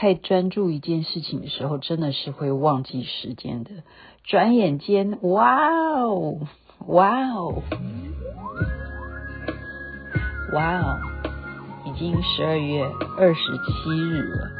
[0.00, 3.70] 太专注一件事情的时候，真的是会忘记时间的。
[4.22, 6.38] 转眼间，哇哦，
[6.86, 7.64] 哇哦，
[10.52, 11.00] 哇哦，
[11.84, 12.84] 已经十二月
[13.18, 14.50] 二十七日了，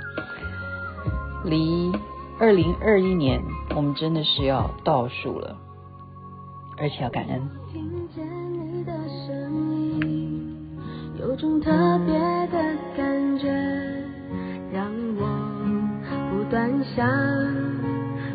[1.45, 1.93] 离
[2.41, 3.41] 二零二一年，
[3.77, 5.57] 我们真的是要倒数了，
[6.77, 7.49] 而且要感恩。
[7.73, 8.93] 听见你的
[9.25, 10.77] 声音，
[11.21, 11.71] 有种特
[12.05, 12.19] 别
[16.59, 17.07] 我不断想。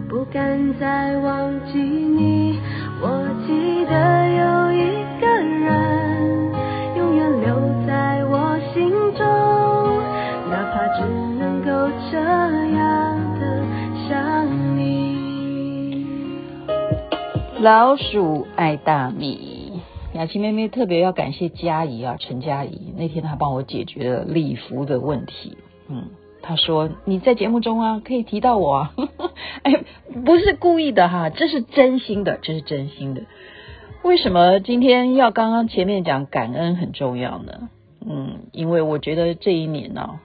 [0.08, 2.58] 不敢再忘记你，
[3.02, 6.52] 我记得有一个人
[6.96, 9.26] 永远留在我心中，
[10.50, 11.04] 哪怕只
[11.38, 13.66] 能够这样的
[14.08, 16.06] 想你。
[17.60, 19.82] 老鼠爱大米，
[20.14, 25.58] 雅琪妹妹特别要感谢佳怡啊，陈佳怡那天她帮我解决了礼服的问题，
[25.90, 26.06] 嗯。
[26.46, 28.94] 他说：“你在节目中啊，可以提到我啊，
[29.64, 29.86] 哎，
[30.26, 33.24] 不是故意的哈，这是真心的，这是真心的。
[34.04, 37.70] 为什么今天要刚刚前面讲感恩很重要呢？
[38.06, 40.20] 嗯，因为我觉得这一年呢，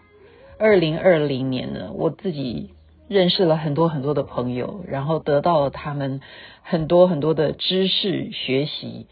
[0.59, 2.71] 二零二零年呢，我自己
[3.07, 6.21] 认识了很多很多的朋友，然后得到了他们
[6.63, 9.07] 很多很多的知识学习，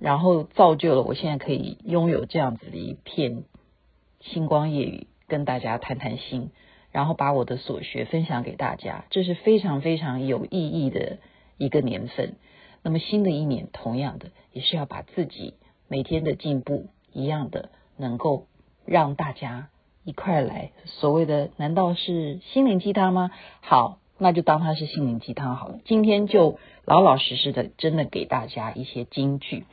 [0.00, 3.42] 然后造就了我现在可以拥有这样子的一片
[4.20, 6.50] 星光夜雨。”跟大家谈谈心，
[6.92, 11.18] 然后把我的所学分享给大家，这是非常非常有意义的
[11.56, 12.36] 一个年份。
[12.82, 15.54] 那么新的一年，同样的也是要把自己
[15.88, 18.46] 每天的进步一样的，能够
[18.84, 19.68] 让大家
[20.04, 20.72] 一块来。
[20.84, 23.30] 所谓的难道是心灵鸡汤吗？
[23.60, 25.80] 好，那就当它是心灵鸡汤好了。
[25.84, 29.64] 今天就老老实实的，真的给大家一些金句。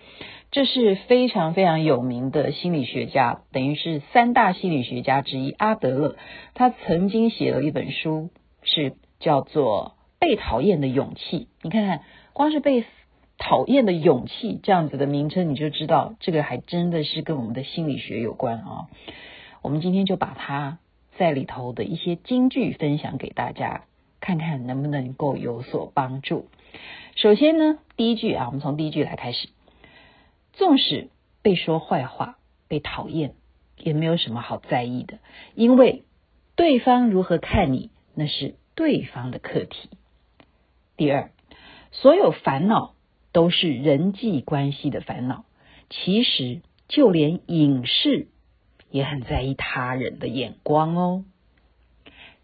[0.51, 6.17] 这是非常非常有名的心理学家，等于是三大心理学家之一阿德勒。
[6.53, 8.29] 他曾经写了一本书，
[8.61, 11.45] 是叫做《被讨厌的勇气》。
[11.61, 12.01] 你看看，
[12.33, 12.83] 光是被
[13.37, 18.89] 讨厌的勇气这样子的名称，你就知道这个还真的是跟我们的心理学有关啊。
[19.61, 20.79] 我们今天就把它
[21.17, 23.83] 在里头的一些金句分享给大家，
[24.21, 26.47] 看看能不能够有所帮助。
[27.15, 29.49] 首先呢，第一句啊，我们从第一句来开始。
[30.53, 31.09] 纵使
[31.41, 32.37] 被说坏话、
[32.67, 33.33] 被讨厌，
[33.77, 35.19] 也没有什么好在意的，
[35.55, 36.03] 因为
[36.55, 39.89] 对方如何看你，那是对方的课题。
[40.97, 41.31] 第二，
[41.91, 42.93] 所有烦恼
[43.31, 45.45] 都是人际关系的烦恼，
[45.89, 48.27] 其实就连影视
[48.91, 51.23] 也很在意他人的眼光哦。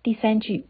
[0.02, 0.66] 第三句，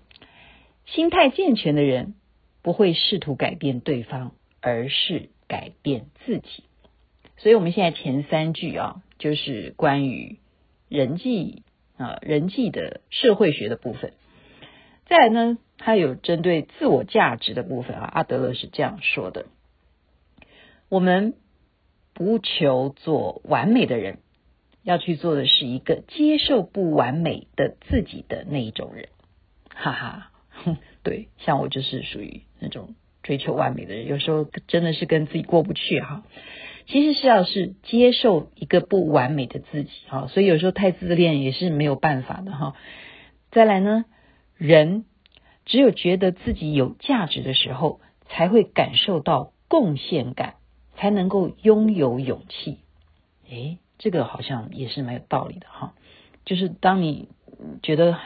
[0.87, 2.15] 心态健全的人
[2.63, 4.31] 不会试图改变对方，
[4.61, 6.63] 而是改变自己。
[7.37, 10.39] 所以，我们现在前三句啊，就是关于
[10.89, 11.63] 人际
[11.97, 14.13] 啊、人际的社会学的部分。
[15.05, 18.09] 再来呢，它有针对自我价值的部分啊。
[18.11, 19.45] 阿德勒是这样说的：
[20.89, 21.35] 我们
[22.13, 24.19] 不求做完美的人，
[24.83, 29.09] 要去做的是一个接受不完美的自己的那一种人。
[29.69, 30.31] 哈哈，
[31.03, 36.23] 对，像我就是属于那种追求完美的人，有时候真的是跟自己过不去哈。
[36.87, 42.75] 其实是要是接受一个不完美的自己哈，所以有时候太自恋也是没有办法的哈。
[43.51, 44.05] 再来呢，
[44.55, 45.03] 人
[45.65, 50.55] 只有觉得自己有价值的时候，才会感受到贡献感，
[50.95, 52.77] 才能够拥有勇气。
[53.49, 55.93] 诶，这个好像也是蛮有道理的哈。
[56.45, 57.27] 就是当你
[57.83, 58.17] 觉得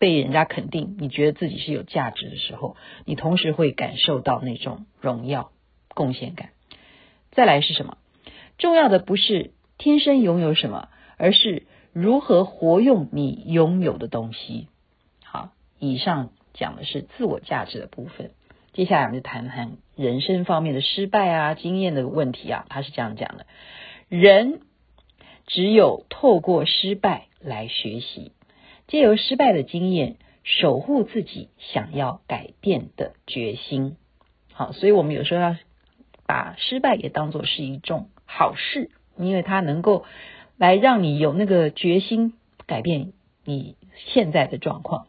[0.00, 2.74] 被人家肯定，你觉得自己是有价值的时候，
[3.04, 5.52] 你同时会感受到那种荣耀、
[5.94, 6.48] 贡献感。
[7.32, 7.98] 再来是什么？
[8.56, 14.68] 重要的不是天生拥有什么，而是如何活用你拥有的东西。
[15.22, 18.30] 好，以上讲的是自我价值的部分。
[18.72, 22.64] 接下来我们就谈谈人生方面的失败啊、经验的问题啊。
[22.70, 23.44] 他是这样讲的：
[24.08, 24.62] 人
[25.46, 28.32] 只有透过失败来学习，
[28.90, 33.96] 借由失败的经验，守护自己想要改变的决心。
[34.52, 35.56] 好，所以我们有时候要
[36.26, 38.08] 把失败也当作是一种。
[38.26, 40.04] 好事，因为它能够
[40.58, 42.34] 来让你有那个决心
[42.66, 43.12] 改变
[43.44, 43.76] 你
[44.12, 45.06] 现在的状况。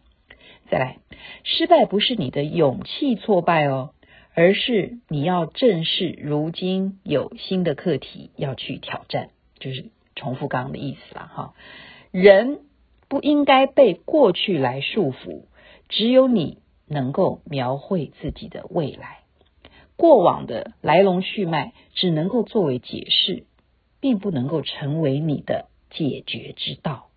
[0.70, 0.98] 再来，
[1.44, 3.96] 失败不是你的勇气挫败哦，
[4.36, 9.86] 而是你要正视如今有新的课题要去挑战，就是
[10.16, 11.54] 重复刚刚的意思了哈。
[12.12, 12.60] 人
[13.12, 15.42] 不应该被过去来束缚，
[15.90, 19.20] 只有你能够描绘自己的未来。
[19.98, 23.44] 过往的来龙去脉只能够作为解释，
[24.00, 27.10] 并不能够成为你的解决之道。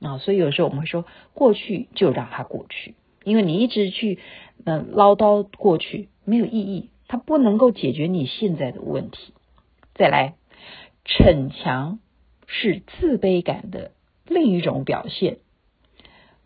[0.00, 0.16] 啊。
[0.16, 1.04] 所以有时候我们会说，
[1.34, 4.20] 过去就让它过去，因为你一直去
[4.64, 9.34] 嗯唠叨过去没有意义，它不能够解决你现在的问题。
[9.94, 10.36] 再来，
[11.04, 11.98] 逞强
[12.46, 13.90] 是自卑感的
[14.26, 15.38] 另一种表现。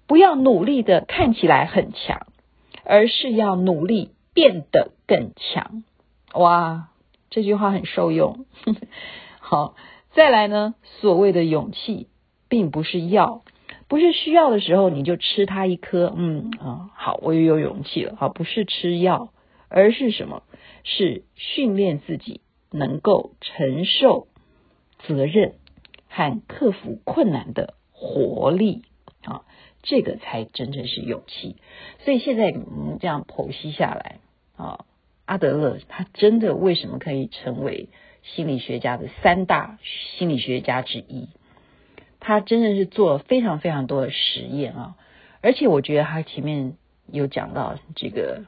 [0.06, 2.26] 不要努力的看起来很强，
[2.84, 5.84] 而是要努力变得更强。
[6.32, 6.88] 哇，
[7.30, 8.46] 这句话很受用。
[9.38, 9.74] 好，
[10.12, 12.08] 再来呢，所谓的勇气，
[12.48, 13.42] 并不是药，
[13.86, 16.12] 不是需要的时候你就吃它一颗。
[16.16, 18.16] 嗯啊，好，我也有勇气了。
[18.16, 19.30] 好，不是吃药，
[19.68, 20.42] 而是什么？
[20.84, 22.40] 是训练自己
[22.70, 24.28] 能够承受
[25.00, 25.56] 责任
[26.08, 28.82] 和克服困难的活力
[29.24, 29.42] 啊，
[29.82, 31.56] 这个才真正是勇气。
[32.04, 34.20] 所以现在嗯这样剖析下来
[34.56, 34.84] 啊。
[35.26, 37.90] 阿德勒他真的为什么可以成为
[38.22, 39.78] 心理学家的三大
[40.16, 41.28] 心理学家之一？
[42.18, 44.96] 他真的是做了非常非常多的实验啊！
[45.42, 46.78] 而且我觉得他前面
[47.12, 48.46] 有讲到这个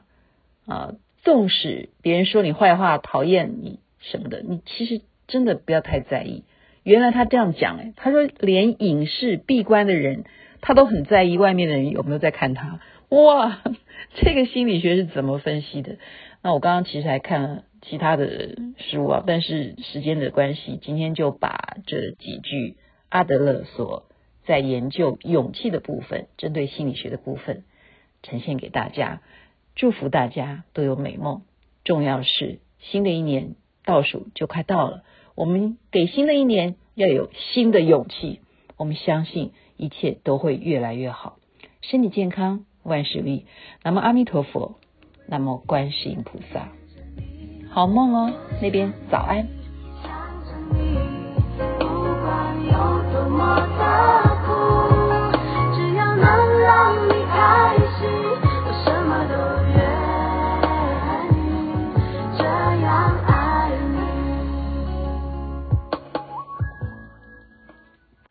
[0.65, 6.43] 啊，纵使别人说你坏话、讨厌你什么的，你其实真的不要太在意。
[6.83, 10.25] 原来他这样讲哎，他说连隐士闭关的人，
[10.61, 12.79] 他都很在意外面的人有没有在看他。
[13.09, 13.61] 哇，
[14.15, 15.97] 这个心理学是怎么分析的？
[16.41, 22.77] 那我刚刚其实还看了其他的书啊，但是时间的关系，今天就把这几句
[23.09, 24.05] 阿德勒所
[24.45, 27.63] 在研究勇气的部分，针对心理学的部分
[28.23, 29.21] 呈现给大家。
[29.75, 31.43] 祝福大家都有美梦。
[31.83, 33.55] 重要是新的一年
[33.85, 35.03] 倒数就快到了，
[35.41, 38.41] 我们给新的一年要有新的勇气。
[38.77, 41.39] 我们相信一切都会越来越好，
[41.81, 43.47] 身体健康，万事如意。
[43.81, 44.75] 南无阿弥陀佛。
[45.25, 46.69] 南无观世音菩萨，
[47.71, 49.47] 好梦哦，那边早安。